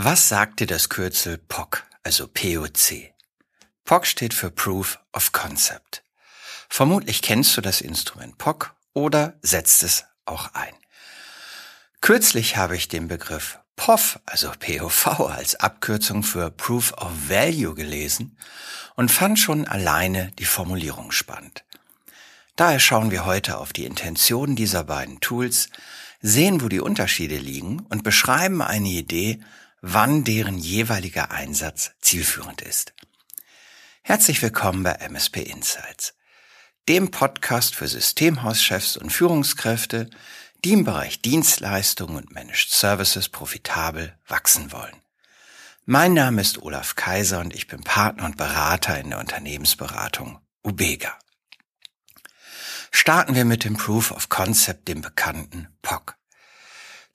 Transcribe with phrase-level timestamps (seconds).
[0.00, 3.12] Was sagt dir das Kürzel POC, also POC?
[3.84, 6.04] POC steht für Proof of Concept.
[6.68, 10.72] Vermutlich kennst du das Instrument POC oder setzt es auch ein.
[12.00, 18.38] Kürzlich habe ich den Begriff POV, also POV als Abkürzung für Proof of Value gelesen
[18.94, 21.64] und fand schon alleine die Formulierung spannend.
[22.54, 25.70] Daher schauen wir heute auf die Intentionen dieser beiden Tools,
[26.20, 29.40] sehen, wo die Unterschiede liegen und beschreiben eine Idee,
[29.80, 32.94] wann deren jeweiliger Einsatz zielführend ist.
[34.02, 36.14] Herzlich willkommen bei MSP Insights,
[36.88, 40.08] dem Podcast für Systemhauschefs und Führungskräfte,
[40.64, 44.96] die im Bereich Dienstleistungen und Managed Services profitabel wachsen wollen.
[45.84, 51.16] Mein Name ist Olaf Kaiser und ich bin Partner und Berater in der Unternehmensberatung Ubega.
[52.90, 56.17] Starten wir mit dem Proof of Concept, dem bekannten POC.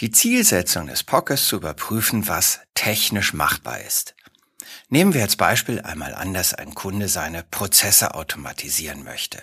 [0.00, 4.14] Die Zielsetzung des POC ist zu überprüfen, was technisch machbar ist.
[4.88, 9.42] Nehmen wir als Beispiel einmal an, dass ein Kunde seine Prozesse automatisieren möchte.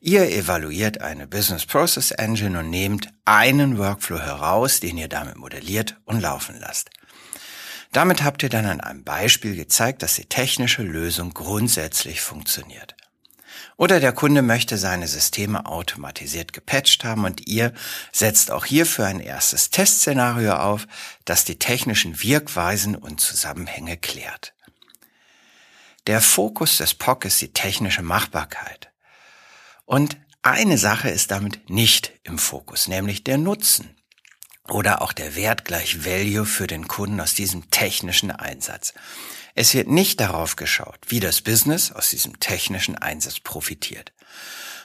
[0.00, 5.96] Ihr evaluiert eine Business Process Engine und nehmt einen Workflow heraus, den ihr damit modelliert
[6.04, 6.90] und laufen lasst.
[7.90, 12.94] Damit habt ihr dann an einem Beispiel gezeigt, dass die technische Lösung grundsätzlich funktioniert.
[13.76, 17.72] Oder der Kunde möchte seine Systeme automatisiert gepatcht haben und ihr
[18.12, 20.86] setzt auch hierfür ein erstes Testszenario auf,
[21.24, 24.52] das die technischen Wirkweisen und Zusammenhänge klärt.
[26.06, 28.90] Der Fokus des POC ist die technische Machbarkeit.
[29.84, 33.94] Und eine Sache ist damit nicht im Fokus, nämlich der Nutzen
[34.68, 38.94] oder auch der Wert gleich Value für den Kunden aus diesem technischen Einsatz.
[39.54, 44.12] Es wird nicht darauf geschaut, wie das Business aus diesem technischen Einsatz profitiert.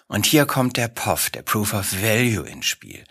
[0.08, 3.04] Und hier kommt der POV, der Proof of Value ins Spiel.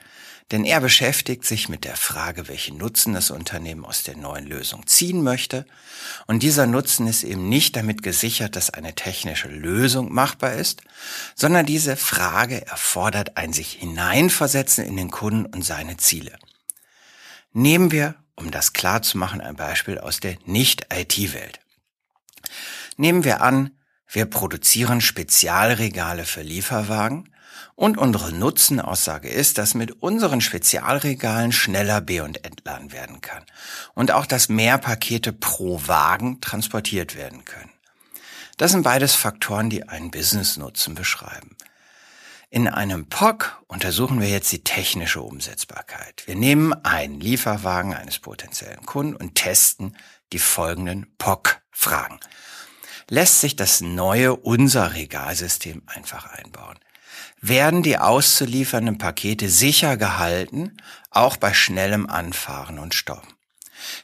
[0.51, 4.87] Denn er beschäftigt sich mit der Frage, welchen Nutzen das Unternehmen aus der neuen Lösung
[4.87, 5.65] ziehen möchte.
[6.27, 10.83] Und dieser Nutzen ist eben nicht damit gesichert, dass eine technische Lösung machbar ist,
[11.35, 16.39] sondern diese Frage erfordert ein sich hineinversetzen in den Kunden und seine Ziele.
[17.55, 21.61] Nehmen wir um das klar zu machen, ein Beispiel aus der Nicht-IT-Welt.
[22.97, 23.71] Nehmen wir an,
[24.09, 27.35] wir produzieren Spezialregale für Lieferwagen
[27.75, 33.45] und unsere Nutzenaussage ist, dass mit unseren Spezialregalen schneller be- und entladen werden kann
[33.95, 37.71] und auch, dass mehr Pakete pro Wagen transportiert werden können.
[38.57, 41.57] Das sind beides Faktoren, die einen Business-Nutzen beschreiben.
[42.55, 46.23] In einem POC untersuchen wir jetzt die technische Umsetzbarkeit.
[46.27, 49.97] Wir nehmen einen Lieferwagen eines potenziellen Kunden und testen
[50.33, 52.21] die folgenden POC-Fragen.
[53.11, 56.79] Lässt sich das neue unser Regalsystem einfach einbauen?
[57.41, 60.77] Werden die auszuliefernden Pakete sicher gehalten,
[61.11, 63.35] auch bei schnellem Anfahren und Stoppen?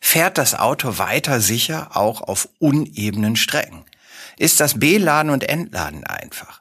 [0.00, 3.84] Fährt das Auto weiter sicher, auch auf unebenen Strecken?
[4.38, 6.59] Ist das Beladen und Entladen einfach?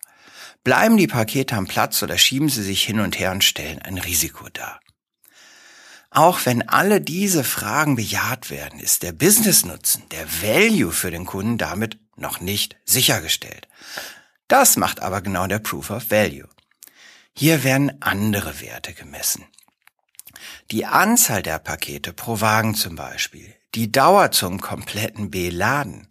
[0.63, 3.97] Bleiben die Pakete am Platz oder schieben sie sich hin und her und stellen ein
[3.97, 4.79] Risiko dar?
[6.11, 11.57] Auch wenn alle diese Fragen bejaht werden, ist der Business-Nutzen, der Value für den Kunden
[11.57, 13.67] damit noch nicht sichergestellt.
[14.47, 16.49] Das macht aber genau der Proof of Value.
[17.35, 19.45] Hier werden andere Werte gemessen.
[20.71, 26.07] Die Anzahl der Pakete pro Wagen zum Beispiel, die Dauer zum kompletten Beladen,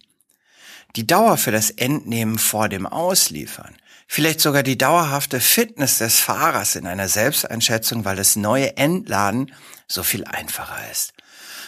[0.97, 3.77] die Dauer für das Entnehmen vor dem Ausliefern,
[4.09, 9.53] vielleicht sogar die dauerhafte Fitness des Fahrers in einer Selbsteinschätzung, weil das neue Entladen
[9.87, 11.13] so viel einfacher ist.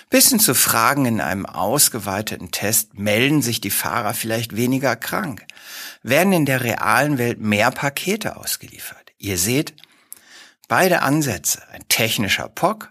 [0.09, 5.47] Bis hin zu Fragen in einem ausgeweiteten Test, melden sich die Fahrer vielleicht weniger krank?
[6.03, 9.13] Werden in der realen Welt mehr Pakete ausgeliefert?
[9.19, 9.75] Ihr seht,
[10.67, 12.91] beide Ansätze, ein technischer POC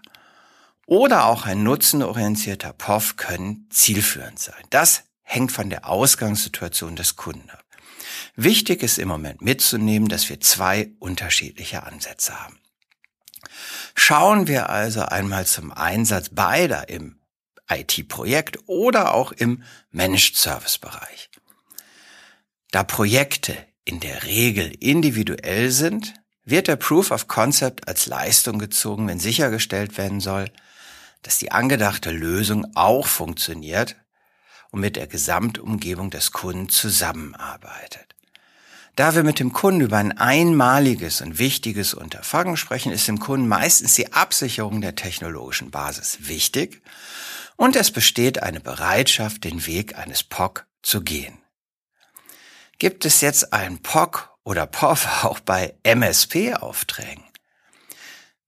[0.86, 4.64] oder auch ein nutzenorientierter POV können zielführend sein.
[4.70, 7.64] Das hängt von der Ausgangssituation des Kunden ab.
[8.36, 12.58] Wichtig ist im Moment mitzunehmen, dass wir zwei unterschiedliche Ansätze haben.
[13.94, 17.20] Schauen wir also einmal zum Einsatz beider im
[17.68, 21.30] IT-Projekt oder auch im Managed Service Bereich.
[22.70, 26.14] Da Projekte in der Regel individuell sind,
[26.44, 30.50] wird der Proof of Concept als Leistung gezogen, wenn sichergestellt werden soll,
[31.22, 33.96] dass die angedachte Lösung auch funktioniert
[34.70, 38.14] und mit der Gesamtumgebung des Kunden zusammenarbeitet.
[38.96, 43.48] Da wir mit dem Kunden über ein einmaliges und wichtiges Unterfangen sprechen, ist dem Kunden
[43.48, 46.82] meistens die Absicherung der technologischen Basis wichtig
[47.56, 51.38] und es besteht eine Bereitschaft, den Weg eines POC zu gehen.
[52.78, 57.29] Gibt es jetzt einen POC oder POV auch bei MSP-Aufträgen?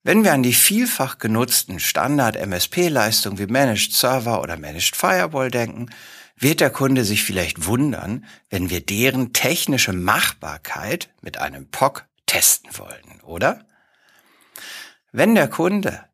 [0.05, 5.91] Wenn wir an die vielfach genutzten Standard-MSP-Leistungen wie Managed Server oder Managed Firewall denken,
[6.37, 12.71] wird der Kunde sich vielleicht wundern, wenn wir deren technische Machbarkeit mit einem POC testen
[12.77, 13.65] wollen, oder?
[15.13, 16.05] Wenn der Kunde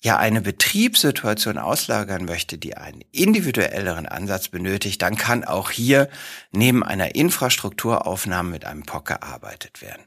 [0.00, 6.08] ja eine Betriebssituation auslagern möchte, die einen individuelleren Ansatz benötigt, dann kann auch hier
[6.50, 10.02] neben einer Infrastrukturaufnahme mit einem POC gearbeitet werden.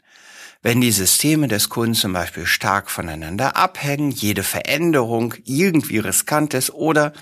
[0.64, 6.70] Wenn die Systeme des Kunden zum Beispiel stark voneinander abhängen, jede Veränderung irgendwie riskant ist
[6.70, 7.14] oder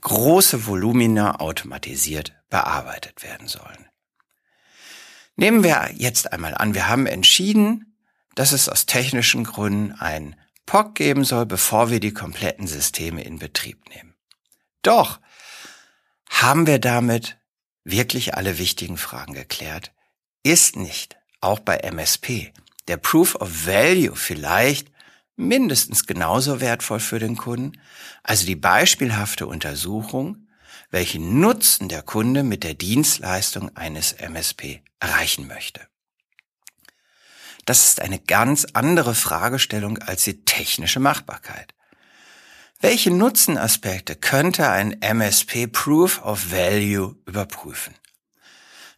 [0.00, 3.86] große Volumina automatisiert bearbeitet werden sollen.
[5.36, 7.96] Nehmen wir jetzt einmal an, wir haben entschieden,
[8.34, 10.34] dass es aus technischen Gründen ein
[10.66, 14.14] POC geben soll, bevor wir die kompletten Systeme in Betrieb nehmen.
[14.82, 15.20] Doch
[16.28, 17.38] haben wir damit
[17.84, 19.92] wirklich alle wichtigen Fragen geklärt?
[20.42, 22.52] Ist nicht, auch bei MSP,
[22.90, 24.90] der Proof of Value vielleicht
[25.36, 27.80] mindestens genauso wertvoll für den Kunden,
[28.24, 30.48] also die beispielhafte Untersuchung,
[30.90, 35.86] welchen Nutzen der Kunde mit der Dienstleistung eines MSP erreichen möchte.
[37.64, 41.74] Das ist eine ganz andere Fragestellung als die technische Machbarkeit.
[42.80, 47.94] Welche Nutzenaspekte könnte ein MSP Proof of Value überprüfen?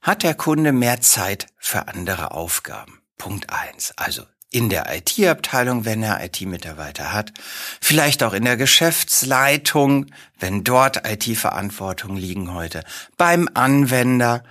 [0.00, 3.01] Hat der Kunde mehr Zeit für andere Aufgaben?
[3.22, 3.92] Punkt eins.
[3.94, 7.32] Also in der IT-Abteilung, wenn er IT-Mitarbeiter hat,
[7.80, 10.06] vielleicht auch in der Geschäftsleitung,
[10.40, 12.82] wenn dort IT-Verantwortung liegen heute,
[13.16, 14.42] beim Anwender,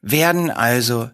[0.00, 1.10] werden also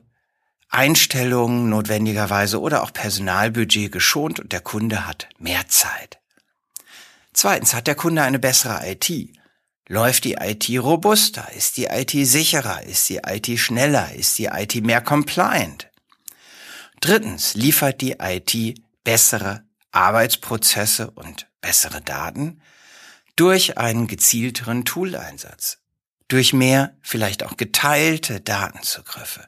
[0.68, 6.18] Einstellungen notwendigerweise oder auch Personalbudget geschont und der Kunde hat mehr Zeit.
[7.32, 9.10] Zweitens hat der Kunde eine bessere IT.
[9.88, 11.50] Läuft die IT robuster?
[11.56, 12.82] Ist die IT sicherer?
[12.82, 14.12] Ist die IT schneller?
[14.14, 15.88] Ist die IT mehr compliant?
[17.04, 19.62] Drittens liefert die IT bessere
[19.92, 22.62] Arbeitsprozesse und bessere Daten
[23.36, 25.80] durch einen gezielteren Tooleinsatz,
[26.28, 29.46] durch mehr vielleicht auch geteilte Datenzugriffe,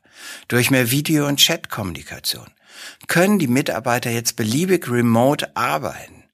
[0.48, 2.46] durch mehr Video- und Chatkommunikation.
[3.06, 6.24] Können die Mitarbeiter jetzt beliebig remote arbeiten?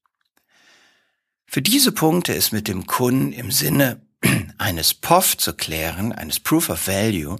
[1.46, 4.04] Für diese Punkte ist mit dem Kunden im Sinne
[4.58, 7.36] eines POV zu klären, eines Proof of Value,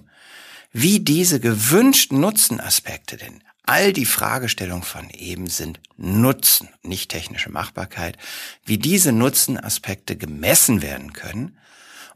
[0.71, 8.17] wie diese gewünschten Nutzenaspekte denn All die Fragestellungen von eben sind Nutzen, nicht technische Machbarkeit,
[8.65, 11.57] wie diese Nutzenaspekte gemessen werden können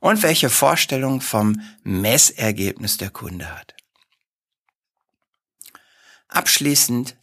[0.01, 3.75] und welche Vorstellung vom Messergebnis der Kunde hat.
[6.27, 7.15] Abschließend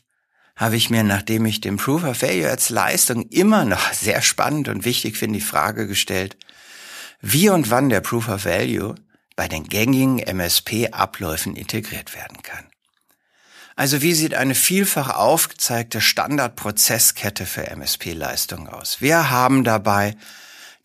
[0.57, 4.69] habe ich mir, nachdem ich den Proof of Value als Leistung immer noch sehr spannend
[4.69, 6.39] und wichtig finde, die Frage gestellt,
[7.21, 8.95] wie und wann der Proof of Value
[9.37, 12.74] bei den gängigen MSP-Abläufen integriert werden kann.
[13.77, 19.01] Also wie sieht eine vielfach aufgezeigte Standardprozesskette für MSP-Leistungen aus?
[19.01, 20.17] Wir haben dabei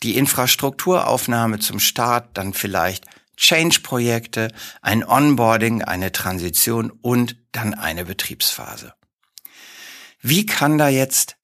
[0.01, 3.05] die Infrastrukturaufnahme zum Start, dann vielleicht
[3.37, 4.49] Change-Projekte,
[4.81, 8.93] ein Onboarding, eine Transition und dann eine Betriebsphase.
[10.21, 11.37] Wie kann da jetzt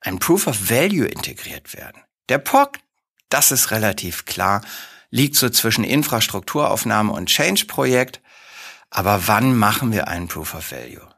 [0.00, 2.02] ein Proof of Value integriert werden?
[2.28, 2.78] Der POC,
[3.28, 4.62] das ist relativ klar,
[5.10, 8.20] liegt so zwischen Infrastrukturaufnahme und Change-Projekt.
[8.90, 11.08] Aber wann machen wir einen Proof of Value?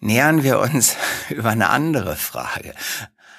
[0.00, 0.96] Nähern wir uns
[1.30, 2.74] über eine andere Frage.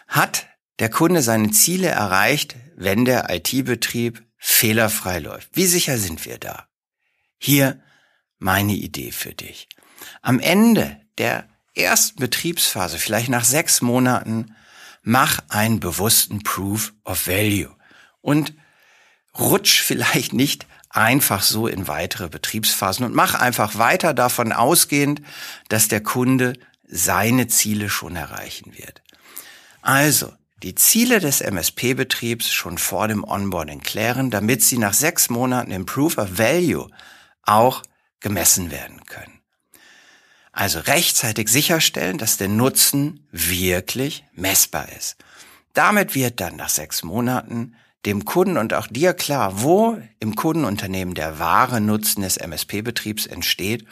[0.08, 0.48] Hat
[0.80, 5.50] der Kunde seine Ziele erreicht, wenn der IT-Betrieb fehlerfrei läuft?
[5.54, 6.68] Wie sicher sind wir da?
[7.38, 7.82] Hier
[8.38, 9.68] meine Idee für dich.
[10.22, 14.56] Am Ende der ersten Betriebsphase, vielleicht nach sechs Monaten,
[15.02, 17.76] mach einen bewussten Proof of Value
[18.22, 18.54] und
[19.38, 25.22] rutsch vielleicht nicht einfach so in weitere Betriebsphasen und mach einfach weiter davon ausgehend,
[25.68, 26.54] dass der Kunde
[26.88, 29.02] seine Ziele schon erreichen wird.
[29.82, 35.72] Also, die Ziele des MSP-Betriebs schon vor dem Onboarding klären, damit sie nach sechs Monaten
[35.72, 36.90] im Proof of Value
[37.44, 37.82] auch
[38.20, 39.40] gemessen werden können.
[40.52, 45.16] Also rechtzeitig sicherstellen, dass der Nutzen wirklich messbar ist.
[45.74, 47.76] Damit wird dann nach sechs Monaten
[48.06, 53.86] dem Kunden und auch dir klar, wo im Kundenunternehmen der wahre Nutzen des MSP-Betriebs entsteht.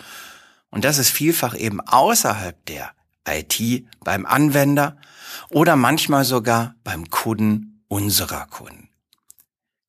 [0.70, 2.92] Und das ist vielfach eben außerhalb der
[3.28, 4.98] IT beim Anwender
[5.50, 8.90] oder manchmal sogar beim Kunden unserer Kunden.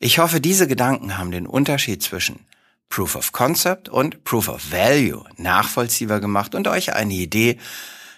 [0.00, 2.46] Ich hoffe, diese Gedanken haben den Unterschied zwischen
[2.88, 7.58] Proof of Concept und Proof of Value nachvollziehbar gemacht und euch eine Idee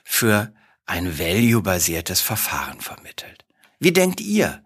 [0.05, 0.53] für
[0.87, 3.45] ein value-basiertes Verfahren vermittelt.
[3.79, 4.63] Wie denkt ihr?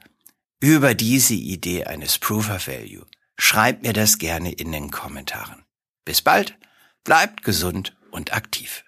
[0.60, 3.06] Über diese Idee eines Proof of Value.
[3.36, 5.64] Schreibt mir das gerne in den Kommentaren.
[6.04, 6.56] Bis bald,
[7.02, 8.83] bleibt gesund und aktiv.